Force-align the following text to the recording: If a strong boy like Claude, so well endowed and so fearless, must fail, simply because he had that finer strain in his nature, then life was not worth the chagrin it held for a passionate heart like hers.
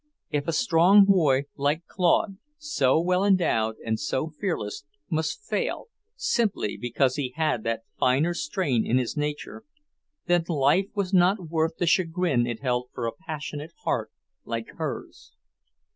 If 0.31 0.47
a 0.47 0.51
strong 0.51 1.05
boy 1.05 1.43
like 1.57 1.85
Claude, 1.85 2.37
so 2.57 2.99
well 2.99 3.23
endowed 3.23 3.75
and 3.85 3.99
so 3.99 4.31
fearless, 4.31 4.83
must 5.11 5.45
fail, 5.45 5.89
simply 6.15 6.75
because 6.75 7.17
he 7.17 7.33
had 7.35 7.63
that 7.65 7.83
finer 7.99 8.33
strain 8.33 8.83
in 8.83 8.97
his 8.97 9.15
nature, 9.15 9.63
then 10.25 10.45
life 10.47 10.87
was 10.95 11.13
not 11.13 11.49
worth 11.51 11.75
the 11.77 11.85
chagrin 11.85 12.47
it 12.47 12.63
held 12.63 12.89
for 12.91 13.05
a 13.05 13.11
passionate 13.11 13.73
heart 13.83 14.09
like 14.43 14.69
hers. 14.77 15.33